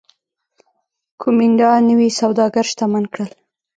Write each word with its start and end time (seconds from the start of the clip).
کومېنډا 1.21 1.71
نوي 1.89 2.09
سوداګر 2.19 2.63
شتمن 2.71 3.03
کړل 3.13 3.31